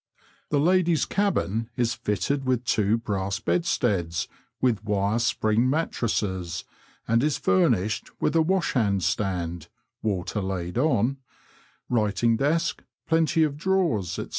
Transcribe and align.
The 0.49 0.59
ladies' 0.59 1.05
cabin 1.05 1.69
is 1.77 1.93
fitted 1.93 2.43
with 2.43 2.65
two 2.65 2.97
brass 2.97 3.39
bedsteads 3.39 4.27
with 4.59 4.83
wire 4.83 5.19
spring 5.19 5.69
mat 5.69 5.91
tresses, 5.91 6.63
and 7.07 7.21
is 7.23 7.37
furnished 7.37 8.09
with 8.19 8.33
washhandstand 8.33 9.67
(water 10.01 10.41
laid 10.41 10.79
on), 10.79 11.17
writing 11.87 12.35
desk, 12.37 12.83
plenty 13.07 13.43
of 13.43 13.57
drawers, 13.57 14.13
&c. 14.13 14.27